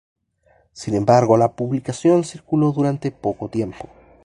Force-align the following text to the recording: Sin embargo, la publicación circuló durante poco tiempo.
Sin 0.73 0.95
embargo, 0.95 1.37
la 1.37 1.51
publicación 1.53 2.23
circuló 2.23 2.71
durante 2.71 3.11
poco 3.11 3.49
tiempo. 3.49 3.87